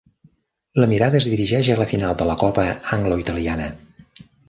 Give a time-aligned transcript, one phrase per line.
[0.83, 2.67] La mirada es dirigeix a la final de la Copa
[2.99, 3.73] Anglo-Italiana.